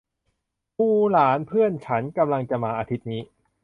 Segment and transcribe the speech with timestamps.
[0.77, 3.21] มูหลาดเพื่อนฉันกำลังจะมาอาทิตย์นี้